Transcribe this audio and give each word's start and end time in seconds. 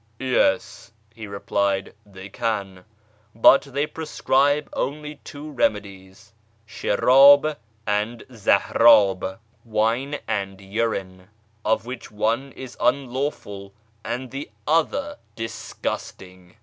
"Yes," 0.19 0.93
he 1.13 1.27
replied," 1.27 1.93
they 2.17 2.27
can; 2.27 2.85
but 3.35 3.61
they 3.61 3.85
prescribe 3.85 4.67
only 4.73 5.17
two 5.23 5.51
remedies, 5.51 6.33
sliirctb 6.67 7.57
and 7.85 8.21
zahrc'ib} 8.27 9.37
of 11.63 11.85
which 11.85 12.09
one 12.09 12.51
is 12.53 12.75
unlaw 12.77 13.31
ful 13.31 13.73
and 14.03 14.31
the 14.31 14.49
other 14.65 15.19
disgusting." 15.35 16.55